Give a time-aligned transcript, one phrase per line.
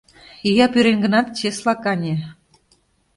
[0.49, 2.13] Ия пӱрен гынат, чеслак, ане.